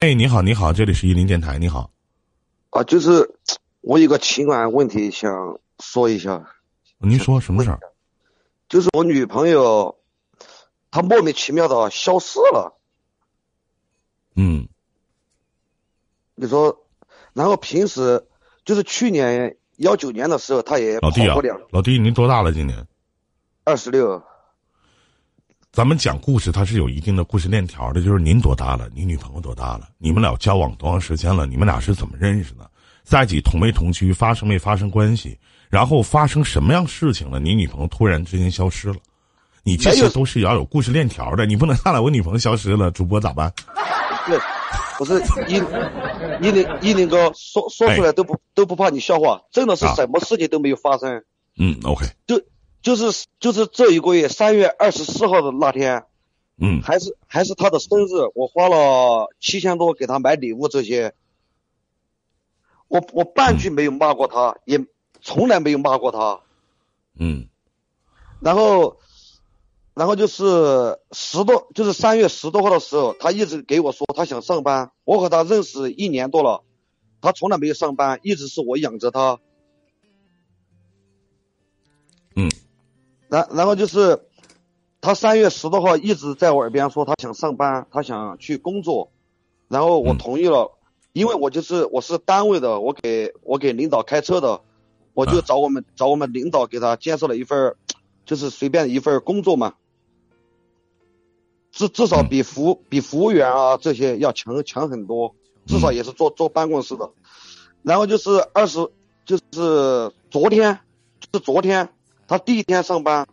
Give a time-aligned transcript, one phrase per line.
[0.00, 1.90] 哎，你好，你好，这里是伊林电台，你好。
[2.70, 3.34] 啊，就是
[3.80, 6.48] 我有个情感问题想说一下。
[6.98, 7.80] 您说什么事儿？
[8.68, 9.98] 就是我女朋友，
[10.92, 12.78] 她莫名其妙的消失了。
[14.36, 14.68] 嗯。
[16.36, 16.86] 你说，
[17.32, 18.24] 然后平时
[18.64, 21.34] 就是去年幺九年的时候，她也老弟啊，
[21.70, 22.52] 老弟，您多大了？
[22.52, 22.86] 今年？
[23.64, 24.22] 二十六。
[25.78, 28.02] 咱们讲故事，它是有一定的故事链条的。
[28.02, 28.90] 就是您多大了？
[28.92, 29.90] 你女朋友多大了？
[29.96, 31.46] 你们俩交往多长时间了？
[31.46, 32.68] 你们俩是怎么认识的？
[33.04, 34.12] 在一起同没同居？
[34.12, 35.38] 发生没发生关系？
[35.68, 37.38] 然后发生什么样事情了？
[37.38, 38.96] 你女朋友突然之间消失了？
[39.62, 41.46] 你这些都是要有故事链条的。
[41.46, 43.52] 你不能上来我女朋友消失了，主播咋办？
[44.26, 44.36] 对，
[44.98, 45.58] 不是一
[46.44, 51.22] 一林一林哥说说出来都不都不怕你笑话，真的是什么事情都没有发生。
[51.56, 52.04] 嗯，OK。
[52.26, 52.42] 就。
[52.80, 56.04] 就是就是这一个月三月二十四号的那天，
[56.56, 61.12] 嗯，还是还是他的生日，我花了七千多给他买礼物这些，
[62.86, 64.84] 我我半句没有骂过他，也
[65.20, 66.40] 从来没有骂过他，
[67.18, 67.48] 嗯，
[68.40, 68.96] 然后，
[69.94, 76.62] 然后就是十多就是三月十多号的时候，他一直给我说他想上班，我和他认识一年多了，
[77.20, 79.40] 他从来没有上班，一直是我养着他，
[82.36, 82.48] 嗯。
[83.28, 84.20] 然然后就是，
[85.00, 89.12] 他三月十多号一直在我耳边说他想上班，他想去工作，
[89.68, 90.72] 然后我同意了，
[91.12, 94.62] 因为我就是我是单位的，我给我给领导开车的，
[95.12, 97.76] 我就找我们找我们领导给他介绍了一份，
[98.24, 99.74] 就是随便一份工作嘛，
[101.70, 105.34] 至至少比服比服务员啊这些要强强很多，
[105.66, 107.10] 至少也是坐坐办公室的，
[107.82, 108.88] 然后就是二十
[109.26, 110.80] 就是昨天
[111.20, 111.90] 就是昨天。
[112.28, 113.26] 他第一天上班，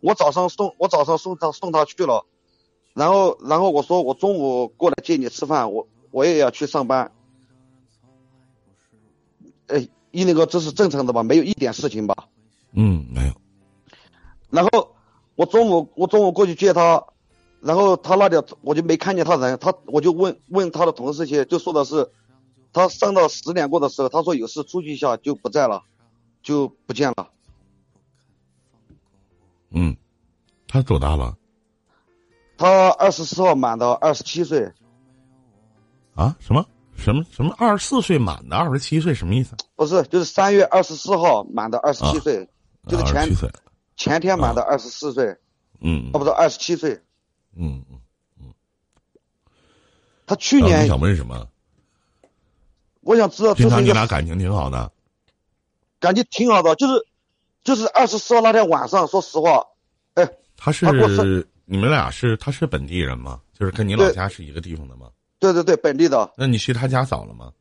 [0.00, 2.26] 我早上送我早上送他送他去了，
[2.92, 7.10] 然后然后我说我中午过来接你吃饭，我我也要去上班。
[9.68, 11.22] 哎，一林哥，这是正常的吧？
[11.22, 12.28] 没有一点事情吧？
[12.72, 13.32] 嗯，没有。
[14.50, 14.94] 然后
[15.34, 17.02] 我中午我中午过去接他，
[17.60, 22.10] 然后他那里我就没看见他人，他我就问问他的同事去，就说的是
[22.74, 25.82] 他上到十点过的时候，他说有事出去一下就不在了，
[26.42, 27.30] 就不见了。
[29.72, 29.96] 嗯，
[30.68, 31.36] 他多大了？
[32.58, 34.70] 他二十四号满的二十七岁。
[36.14, 36.36] 啊？
[36.38, 36.64] 什么？
[36.94, 37.24] 什么？
[37.32, 37.54] 什么？
[37.58, 39.14] 二十四岁满的二十七岁？
[39.14, 39.56] 什么意思？
[39.74, 42.48] 不是，就是三月二十四号满的二十七岁，
[42.86, 43.28] 就是前
[43.96, 45.36] 前天满的二十四岁。
[45.80, 46.10] 嗯。
[46.12, 47.02] 哦，不是二十七岁。
[47.56, 47.98] 嗯嗯
[48.40, 48.54] 嗯。
[50.26, 50.84] 他去年。
[50.84, 51.48] 你想问什么？
[53.00, 53.54] 我想知道。
[53.54, 54.92] 平常你俩感情挺好的。
[55.98, 57.06] 感情挺好的，就是。
[57.64, 59.64] 就是二十四号那天晚上，说实话，
[60.14, 63.40] 哎，他是你们俩是他是本地人吗？
[63.52, 65.08] 就是跟你老家是一个地方的吗？
[65.38, 66.32] 对对对，本地的。
[66.36, 67.52] 那你去他家找了吗？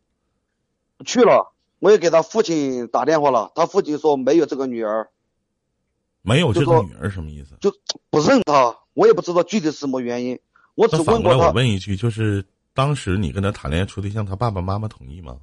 [1.06, 5.10] 去了，我也给他父亲打电话了，他父亲说没有这个女儿。
[6.24, 7.56] 没有这个女儿什么意思？
[7.62, 7.72] 就
[8.10, 10.40] 不认他，我也不知道具体是什么原因。
[10.74, 11.48] 我只问过他。
[11.48, 15.38] 我问一句，就是当时你跟他谈恋爱处对象，他爸爸妈妈同意吗？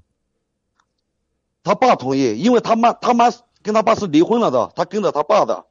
[1.62, 3.32] 他爸同意，因为他妈他妈。
[3.62, 5.66] 跟他爸是离婚了的，他跟着他爸的。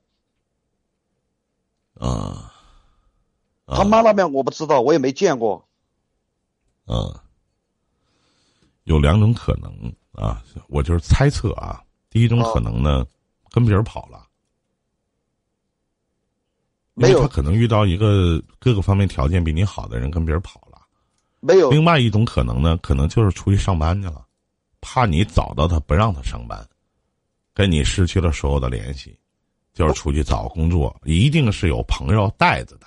[1.99, 2.53] 啊，
[3.65, 5.67] 他妈那边我不知道，我也没见过。
[6.85, 7.13] 嗯，
[8.83, 11.83] 有两种可能啊，我就是猜测啊。
[12.09, 13.05] 第一种可能呢，
[13.51, 14.25] 跟别人跑了，
[16.93, 20.81] 没有，他可能遇到一个各个方面条件比你好的人，跟别人跑了。
[21.39, 21.69] 没有。
[21.69, 24.25] 另外一种可能呢，可能就是出去上班去了，
[24.81, 26.67] 怕你找到他，不让他上班。
[27.57, 29.17] 跟你失去了所有的联系，
[29.73, 32.85] 就是出去找工作，一定是有朋友带着的。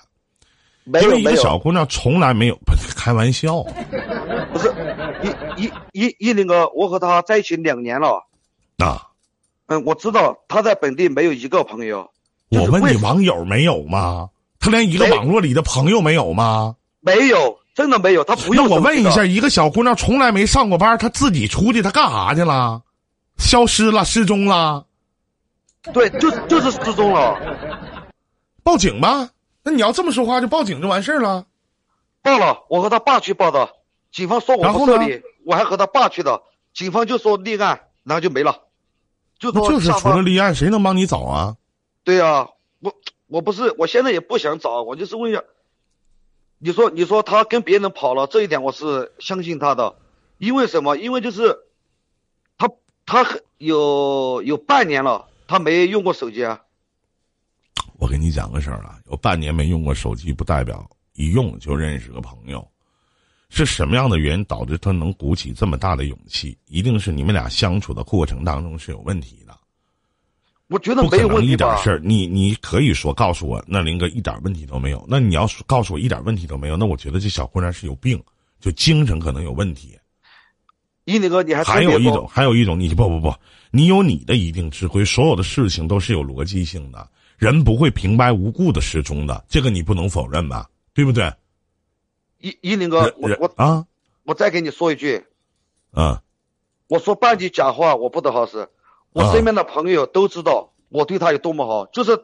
[0.85, 2.57] 没有，一个小姑娘从来没有，
[2.97, 3.65] 开玩笑。
[4.53, 4.73] 不是，
[5.57, 8.25] 一一一一林哥，我和她在一起两年了。
[8.79, 9.09] 啊，
[9.67, 12.09] 嗯，我知道她在本地没有一个朋友。
[12.51, 14.29] 我问你，网友没有吗？
[14.61, 16.77] 她连一个网络里的朋友没有吗？
[17.01, 18.23] 没有，真的没有。
[18.23, 18.69] 他不用。
[18.69, 22.81] 那我问一下，一个小姑娘从来没上过班，她自己出去，她干啥去了？
[23.41, 24.87] 消失了，失踪了。
[25.95, 27.37] 对，就就是失踪了。
[28.63, 29.31] 报警吧。
[29.63, 31.47] 那你要这么说话，就报警就完事儿了。
[32.23, 33.71] 报了，我和他爸去报的。
[34.13, 36.43] 警方说我不这里，我还和他爸去的。
[36.75, 38.61] 警方就说立案，然后就没了。
[39.39, 41.57] 就就是除了立案，谁能帮你找啊？
[42.05, 42.49] 对呀，
[42.81, 42.95] 我
[43.27, 45.43] 我不是，我现在也不想找，我就是问一下。
[46.59, 49.97] 你说，你说他跟别人跑了，这一点我是相信他的，
[50.39, 50.97] 因为什么？
[50.97, 51.59] 因为就是。
[53.11, 53.27] 他
[53.59, 56.61] 有有半年了，他没用过手机啊。
[57.99, 62.65] 我跟你讲个事儿啊，有半年没用过手机，不代表一用就认识个朋友。
[63.49, 66.57] 是什么样的原因导致他能鼓起这么大的勇气？
[66.69, 69.59] 一定是你们俩相处的过程当中是有问题的。
[70.69, 71.53] 我觉得没有问题吧？
[71.53, 75.05] 一点事儿，你你可以说告诉我，那林哥一点问题都没有。
[75.09, 78.23] 那你要说告诉我一点问题都没有，那我觉得这小姑娘是有病，
[78.61, 79.99] 就精神可能有问题。
[81.11, 83.35] 一林哥，你还还有一种，还有一种，你不不不，
[83.71, 90.69] 你有你的一定智慧，所有的事情都是有逻辑性的，人不会平白无故的失踪的，这个你不能否认吧？
[90.95, 91.33] 对不对？
[92.39, 93.85] 一一林哥，我我啊
[94.25, 95.23] 我再给你说一句，
[95.93, 96.23] 啊
[96.89, 98.69] 我说半句假话，我不得好死。
[99.13, 102.19] 我啊身边的朋友都知道我对他有多么好，就是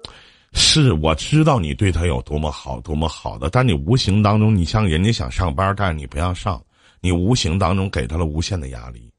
[0.52, 6.62] 是我知道你对他有多么好，多么好的，但你无形当中，你像人家想上班，但是你不让上，
[7.06, 9.12] 你无形当中给他了无限的压力，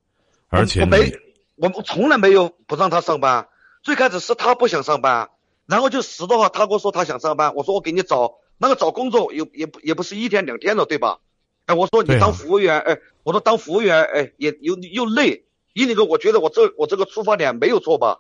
[0.49, 1.09] 而且我没，
[1.55, 3.47] 我我从来没有不让他上班。
[3.81, 5.29] 最开始是他不想上班，
[5.65, 11.19] 然后就十的话，他跟我说他想上班，我说我给你找那个找工作也也不也不是一天两天了，对吧？
[11.65, 15.45] 哎，我说你当服务员，哎，我说当服务员，哎，也又又累。
[15.71, 18.19] 一那个，我觉得我这我这个出发点没有错吧？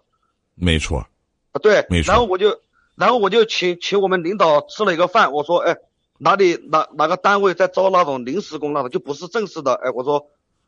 [0.55, 0.99] 没错，
[1.51, 2.61] 啊，对没，错然后我就，
[2.95, 5.75] 然后我就请请我们领导吃了一个饭，我说，哎，
[6.17, 10.27] 哪里哪哪个单位在招那种临时工那种，就不是正式的，哎，我说，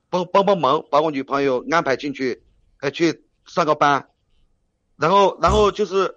[0.10, 2.44] 帮帮帮忙，把我女朋友安排进去，
[2.80, 4.10] 哎，去上个班，
[4.98, 6.16] 然后然后就是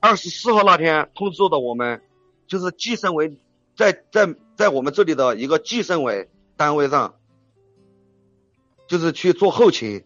[0.00, 2.02] 二十四号那天通知的我们，
[2.46, 3.38] 就是计生委
[3.76, 7.14] 在在在我们这里的一个计生委单位上，
[8.86, 10.04] 就是去做后勤。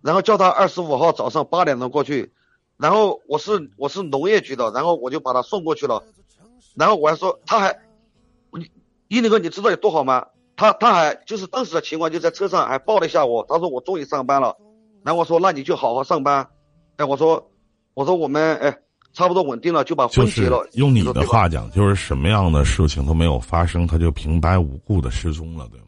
[0.00, 2.32] 然后叫他二十五号早上八点钟过去，
[2.76, 6.04] 然后我是我是农业局的，然后我就把他送过去了，
[6.76, 7.78] 然后我还说他还，
[8.52, 8.70] 你
[9.08, 10.26] 一林哥你知道有多好吗？
[10.56, 14.56] 他他还就是当时的情况就在车上还抱了一下我，他说我终于上班了，
[15.04, 16.48] 然后我说那你就好好上班，
[16.96, 17.50] 哎我说
[17.94, 18.76] 我说我们哎
[19.12, 25.86] 差不多稳定了就把婚结了，用你的话讲，就是什么样的事情都没有发生，他就平白无故的失踪了，对吗？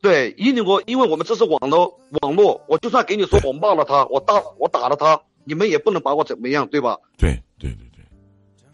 [0.00, 6.96] 对，一林哥，因为我们这是网络网络，我就算给你说我骂了他，我打我打了他，你们也不能把我怎么样，对吧？
[7.18, 7.85] 对对对对。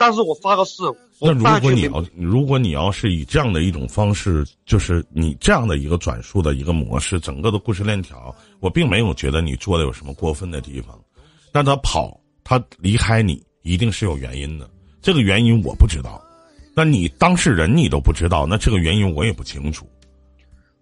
[0.02, 0.82] 但是我发个誓，
[1.20, 10.98] 那如果你要如果你要是以这样的一种方式，就是你这样的一个转述的一个模式，整个的故事链条，我并没有觉得你做的有什么过分的地方。
[11.52, 14.68] 但他跑，他离开你，一定是有原因的。
[15.00, 16.20] 这个原因我不知道，
[16.74, 19.86] 那你当事人你都不知道，那这个原因我也不清楚。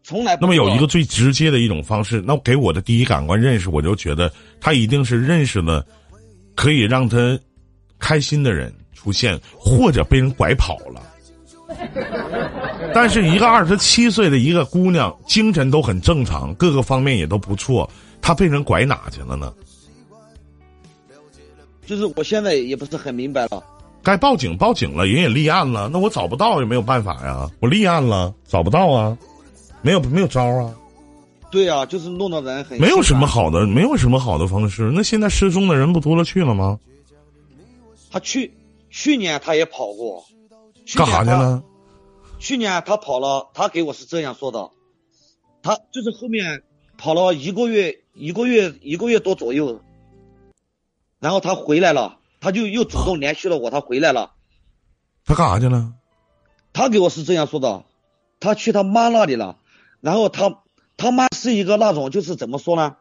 [0.02, 4.32] 从来不那么有一个最直接的一种方式，那给我的第一感官认识，我就觉得
[4.62, 5.86] 他一定是认识了
[6.54, 7.38] 可以让他
[7.98, 11.02] 开心的人出现，或者被人拐跑了。
[12.92, 17.88] 但是一个二十七岁的一个姑娘，精神都很正常，各个方面也都不错，
[18.20, 19.52] 她被人拐哪去了呢？
[21.86, 23.62] 就是我现在也不是很明白了。
[24.02, 29.16] 该报警报警了，人也立案了，那我找不到也没有办法呀，我立案了，找不到啊，
[29.80, 30.74] 没有没有招啊。
[31.50, 34.90] 对啊，就是弄得人很没有什么好的，没有什么好的方式。
[34.92, 36.78] 那现在失踪的人不多了去了吗？
[38.10, 38.52] 他去
[38.90, 40.26] 去年他也跑过，
[40.84, 41.06] 去干？
[41.06, 41.62] 啥去了？
[42.38, 44.70] 去年他跑了，他给我是这样说的，
[45.62, 46.62] 他就是后面
[46.98, 49.80] 跑了一个月，一个月一个月多左右，
[51.18, 54.32] 然后他回来了，他就又主动联系了我，他回来了。
[55.24, 55.92] 他干啥去了？
[56.72, 57.84] 他给我是这样说的，
[58.40, 59.58] 他去他妈那里了，
[60.00, 60.62] 然后他
[60.96, 62.96] 他妈是一个那种就是怎么说呢？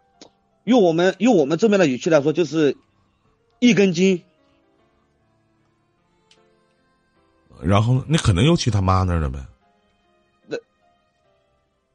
[0.65, 2.77] 用我们用我们这边的语气来说，就是
[3.59, 4.23] 一根筋。
[7.61, 9.45] 然后那可能又去他妈那儿了呗。
[10.47, 10.57] 那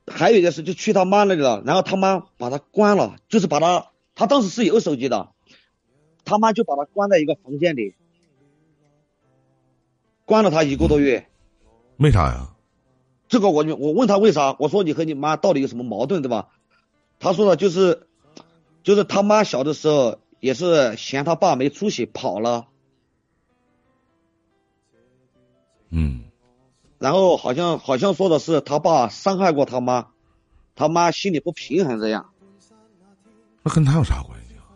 [0.07, 5.31] 还有一件事，就去他妈那里了，然后他妈把他关了，就是把他，他当时是有手机的，
[6.25, 7.95] 他妈就把他关在一个房间里，
[10.25, 11.27] 关了他一个多月。
[11.97, 12.51] 为啥呀？
[13.27, 16.51] 这个我就我问他为啥，我说你和你妈到底有什么矛盾，对吧？
[17.19, 18.07] 他说的就是，
[18.83, 22.67] 就是他妈小的时候也是嫌他爸没出息跑了，
[25.97, 26.25] 嗯，
[26.99, 30.09] 然后好像好像说的是他爸伤害过他妈，
[30.75, 32.31] 他妈心里不平衡这样。
[33.63, 34.67] 那跟他有啥关系啊？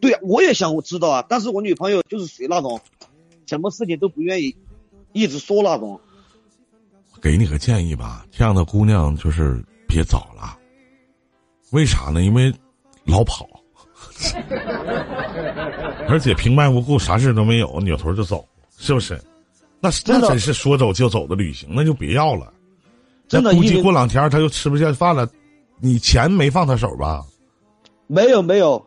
[0.00, 2.80] 对呀，我也想知道啊，但是我女朋友就是属于那种，
[3.46, 4.56] 什么事情都不愿意
[5.12, 6.00] 一直说那种。
[7.22, 10.58] 给你个建议吧，这样的姑娘就是别找了。
[11.70, 12.20] 为啥呢？
[12.20, 12.52] 因为
[13.04, 13.48] 老跑，
[16.08, 19.18] 而且平白无故啥事都没有，扭头就走，是不是？
[19.90, 22.52] 那那真是说走就走的旅行，那就别要了。
[23.28, 25.28] 真的估计过两天他就吃不下饭了。
[25.80, 27.24] 你钱没放他手吧？
[28.06, 28.86] 没有没有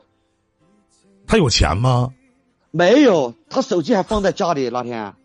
[1.27, 2.13] 他有钱吗？
[2.71, 5.15] 没有，他手机还放在家里那天，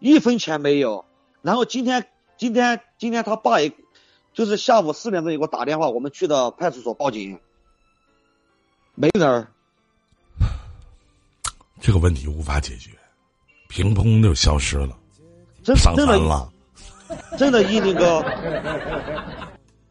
[0.00, 1.04] 一分钱没有。
[1.42, 3.72] 然后今天今天今天他爸也，
[4.34, 7.38] 就是下午四点钟也给我打电话，我们去的派出所报警，
[8.94, 9.48] 没人儿。
[11.80, 12.90] 这个问题无法解决，
[13.68, 14.98] 凭空就消失了，
[15.68, 16.52] 真上真的山了。
[17.36, 18.24] 真的一那个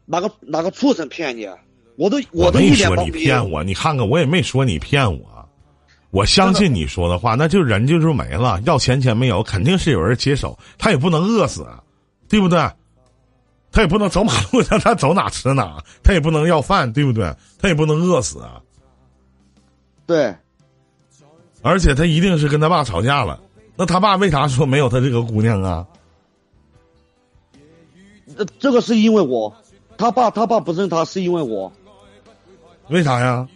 [0.04, 1.44] 哪个哪个畜生骗你？
[1.44, 1.56] 啊
[1.96, 5.48] 我都我没说你骗我，你看看我也没说你骗我，
[6.10, 11.82] 我相信你说的话，那就人就是没了，要钱钱没有，肯定是有人接手，他也不能饿死，啊，
[12.28, 12.56] 对不对？
[13.72, 17.34] 他也不能走马路上，他走哪吃哪，他也不能要饭，对不对？
[17.60, 18.62] 他也不能饿死啊，
[20.06, 20.32] 对，
[21.62, 23.40] 而且他一定是跟他爸吵架了，
[23.78, 25.86] 那他爸为啥说没有他这个姑娘啊？
[28.36, 29.54] 这这个是因为我，
[29.96, 31.72] 他爸他爸不认他是因为我，
[32.88, 33.48] 为啥呀？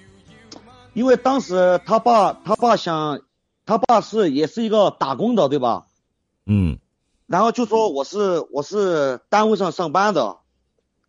[0.95, 3.21] 因为当时他爸他爸想，
[3.67, 5.87] 他爸是也是一个打工的对吧？
[6.47, 6.79] 嗯
[7.27, 10.37] 然后就说我是我是单位上上班的，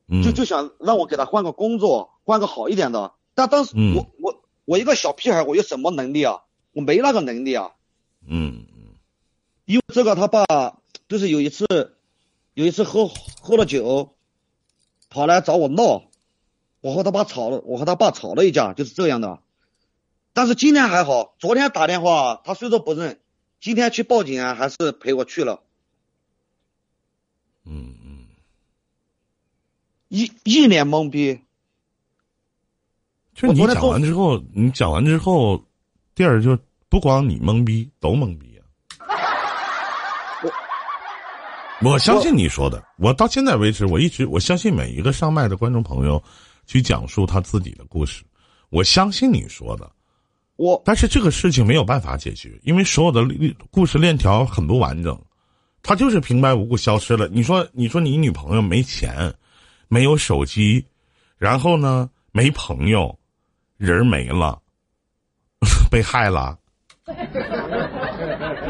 [0.07, 3.11] 嗯，就就想让我给他换个工作，换个好一点的。
[3.35, 6.41] 但当时嗯我我我一个小屁孩，我有什么能力啊？
[6.71, 7.71] 我没那个能力啊。
[8.25, 8.65] 嗯
[9.65, 10.45] 因为这个他爸
[11.07, 11.65] 就是有一次，
[12.53, 14.13] 有一次喝喝了酒，
[15.09, 16.03] 跑来找我闹，
[16.81, 19.39] 我和他爸吵了，我和他爸吵了一架，就是这样的。
[20.33, 23.19] 但是今天还好，昨天打电话他虽说不认，
[23.61, 25.61] 今天去报警啊，还是陪我去了，
[27.63, 28.25] 嗯嗯，
[30.09, 31.39] 一一脸懵逼。
[33.35, 35.63] 就你讲完之后，你讲完之后，
[36.15, 36.57] 第二就
[36.89, 38.61] 不光你懵逼，都懵逼啊。
[41.83, 46.21] 我相信你说的，我到现在为止，我一直我相信每一个上麦的观众朋友
[46.65, 48.23] 去讲述他自己的故事，
[48.69, 49.91] 我相信你说的，
[50.55, 55.19] 我但是这个事情没有办法解决，因为所有的历故事链条很不完整，
[55.81, 57.27] 他就是平白无故消失了。
[57.27, 59.33] 你说，你说你女朋友没钱，
[59.87, 60.85] 没有手机，
[61.37, 63.17] 然后呢没朋友，
[63.77, 64.61] 人没了，
[65.91, 66.57] 被害了，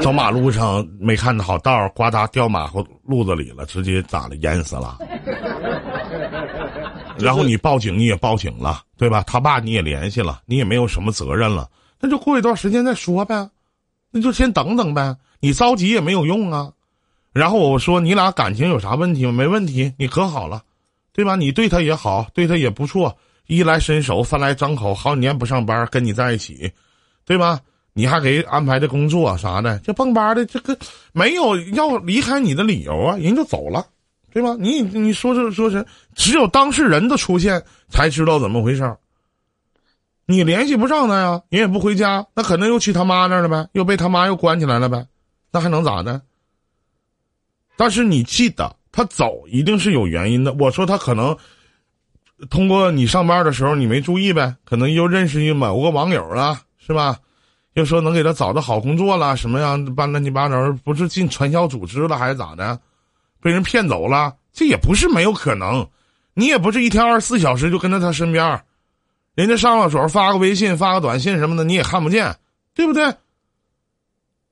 [0.03, 4.97] 走马路上没看好道儿，呱嗒掉马后路子里了，直接咋了淹死了。
[7.17, 9.23] 然后你报警，你也报警了，对吧？
[9.25, 11.69] 他爸你也联系了，你也没有什么责任了，
[11.99, 13.49] 那就过一段时间再说呗，
[14.11, 15.15] 那就先等等呗。
[15.39, 16.71] 你着急也没有用啊。
[17.31, 19.31] 然后我说你俩感情有啥问题吗？
[19.31, 20.61] 没问题，你可好了，
[21.13, 21.35] 对吧？
[21.35, 23.15] 你对他也好，对他也不错，
[23.47, 26.71] 衣来伸手，饭来张口，好几年不上班，跟你在一起，
[27.25, 27.59] 对吧？
[27.93, 30.77] 你还给安排的工作啥的，这蹦吧的，这个
[31.11, 33.85] 没有要离开你的理由啊，人就走了。
[34.31, 34.55] 对吧？
[34.59, 35.85] 你你说是说是，
[36.15, 38.97] 只有当事人的出现才知道怎么回事儿。
[40.25, 45.05] 你联系不上他呀，人也不回家，那可能又去他妈那儿了呗，又被他妈又关起来了呗，
[45.51, 46.19] 那还能咋的？
[47.77, 50.51] 但是你记得，他走一定是有原因的。
[50.53, 51.37] 我说他可能
[52.49, 57.19] 通过你上班的时候你没注意呗，可能又认识一某个网友了，是吧？
[57.73, 62.79] 又说能给他找到好工作了，什么样办乱七八糟，不是进传销组织了还是咋的？
[63.41, 65.87] 被人骗走了，这也不是没有可能。
[66.33, 68.63] 你也不是一天二十四小时就跟在他身边，
[69.35, 72.35] 人家上了手发个微信、发个短信什么的，你也看不见，
[72.73, 73.13] 对不对？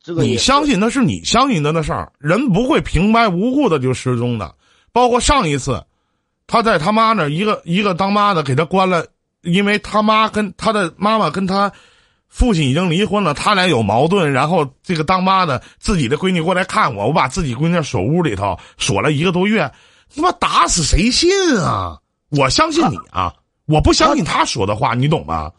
[0.03, 4.55] 这个你相信那是你相信的那事儿，人不会平白无故的就失踪的。
[4.91, 5.83] 包括上一次，
[6.47, 9.05] 他在他妈那一个一个当妈的给他关了，
[9.41, 11.71] 因为他妈跟他的妈妈跟他
[12.31, 19.69] 父亲已经离婚了，他俩有矛盾，然后这个当妈的自己的闺女过来看我，我把自己闺女锁屋里头锁了一个多月，
[20.15, 21.99] 他妈打死谁信啊？
[22.29, 23.33] 我相信你啊，
[23.65, 25.51] 我不相信他说的话，你懂吗？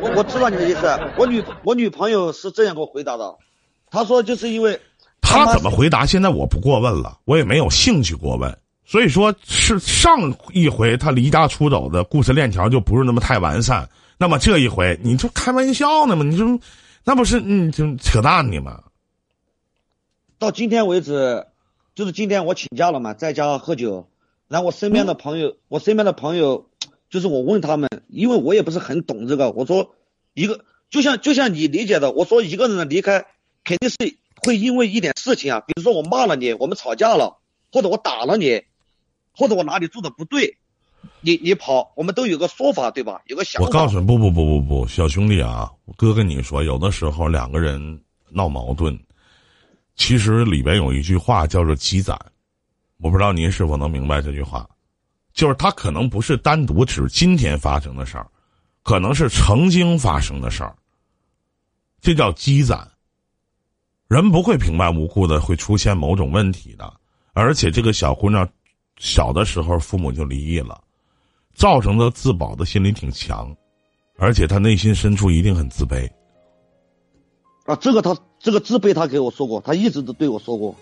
[0.00, 0.98] 我我知道你的意思。
[1.16, 3.32] 我女我女朋友是这样给我回答的，
[3.88, 4.78] 她说就是因为
[5.20, 6.04] 他怎么回答？
[6.04, 8.52] 现在我不过问了，我也没有兴趣过问。
[8.84, 10.18] 所以说是上
[10.52, 13.88] 一回他离家出走的故事链条就不是那么太完善。
[14.18, 16.24] 那么这一回你就开玩笑呢吗？
[16.24, 16.58] 你说
[17.04, 18.82] 那不是嗯就扯淡呢吗？
[20.38, 21.46] 到今天为止，
[21.94, 24.08] 就是今天我请假了嘛，在家喝酒，
[24.48, 26.68] 然后我身边的朋友，我身边的朋友，
[27.10, 29.94] 就是我问他们，因为我也不是很懂这个，我说
[30.34, 33.26] 一个就像就像你理解的，我说一个人的离开
[33.64, 33.96] 肯定是
[34.36, 37.38] 会因为一点事情啊，比如说我骂了你，我们吵架了，
[37.72, 38.62] 或者我打了你，
[39.32, 40.58] 或者我哪里做的不对，
[41.20, 43.22] 你你跑，我们都有个说法对吧？
[43.26, 43.66] 有个想法。
[43.66, 48.98] 我告诉你，不不不不不，小兄弟啊，哥跟你说，有的时候两个人闹矛盾，
[49.96, 52.18] 其实里边有一句话叫做积攒，
[52.98, 54.68] 我不知道您是否能明白这句话，
[55.32, 58.26] 就是他可能不是单独指今天发生的事儿，
[58.82, 60.76] 可能是曾经发生的事儿，
[62.00, 62.88] 这叫积攒。
[64.06, 66.92] 人不会平白无故的会出现某种问题的，
[67.32, 68.46] 而且这个小姑娘
[68.98, 70.83] 小的时候父母就离异了，
[71.54, 73.54] 造成的自保的心理挺强，
[74.18, 76.10] 而且他内心深处一定很自卑。
[77.64, 80.74] 啊，这个他这个自卑，他给我说过，他一直都对我说过。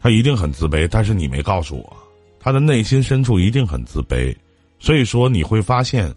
[0.00, 1.96] 他一定很自卑，但是你没告诉我，
[2.38, 4.36] 他的内心深处一定很自卑，
[4.78, 6.14] 所以说你会发现，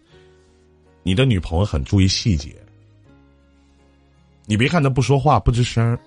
[1.03, 2.56] 你的女朋友很注意细节。
[4.46, 5.98] 你别看他不说话不吱声，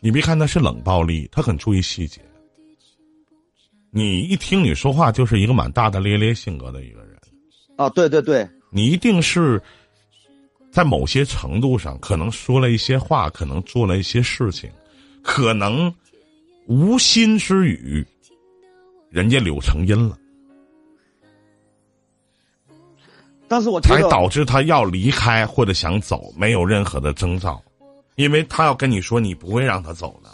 [0.00, 2.20] 你别看他是冷暴力，他很注意细节。
[3.90, 7.18] 你一听你说话就是一个蛮大大咧咧性格的一个人。
[7.76, 9.60] 啊，对对对，你一定是
[10.70, 14.70] 在某些程度上可能说了一些话，可能做了一些事情，
[15.22, 15.92] 可能。
[16.66, 18.06] 无心之语，
[19.08, 20.16] 人家柳成荫了，
[23.48, 27.60] 但是我才导致他要离开或者想走，没有任何的征兆，
[28.14, 30.30] 因为他要跟你说，你不会让他走的。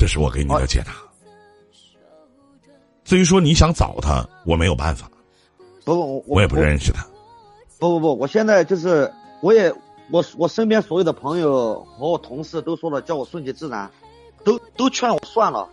[0.00, 0.94] 这是我给你的解答。
[3.04, 5.10] 至于说你想找他，我没有办法。
[5.84, 7.06] 不不，我也不认识他。
[7.78, 9.70] 不不不，我现在就是我也。
[10.12, 13.88] 我我身边所有的朋友和我同事都说了，叫我顺其自然，
[14.42, 15.68] 都都劝我算了。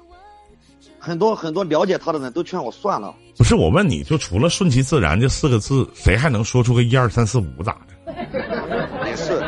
[0.99, 3.15] 很多很多了解他的人都劝我算了。
[3.35, 8.13] 不是我问你就除了顺其自然这四个字，谁还能说出个一二三四五咋的？
[9.09, 9.43] 也是，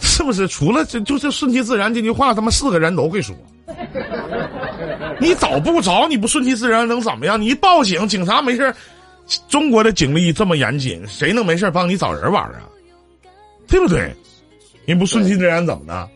[0.00, 0.48] 是不是？
[0.48, 3.36] 除了这就是顺其自然这句话，他妈四个人都会说。
[5.20, 7.40] 你找不着，你不顺其自然能怎么样？
[7.40, 8.74] 你一报警，警察没事
[9.48, 12.62] 中国的警力这么严谨，谁能没事帮你找人玩啊？
[13.68, 14.14] 对不对？
[14.86, 16.08] 你不顺其自然怎么的？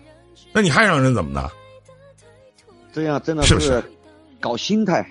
[0.53, 1.51] 那你还让人怎么的？
[2.93, 3.83] 这样真的是
[4.41, 5.05] 搞心态。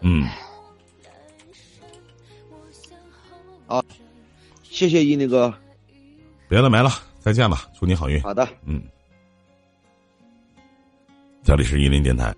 [0.00, 0.26] 嗯。
[3.66, 3.82] 好，
[4.62, 5.52] 谢谢一那个。
[6.48, 6.90] 别的没了，
[7.20, 8.20] 再见吧，祝你好运。
[8.22, 8.46] 好的。
[8.66, 8.82] 嗯。
[11.44, 12.32] 这里是伊林电台。